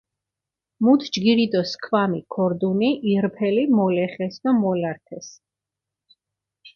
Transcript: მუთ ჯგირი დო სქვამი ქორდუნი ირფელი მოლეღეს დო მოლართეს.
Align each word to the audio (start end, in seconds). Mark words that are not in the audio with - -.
მუთ 0.83 1.01
ჯგირი 1.13 1.45
დო 1.53 1.61
სქვამი 1.71 2.21
ქორდუნი 2.33 2.89
ირფელი 3.13 3.63
მოლეღეს 3.75 4.35
დო 4.43 4.51
მოლართეს. 4.61 5.27